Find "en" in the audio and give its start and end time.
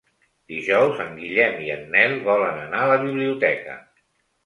1.03-1.11, 1.75-1.85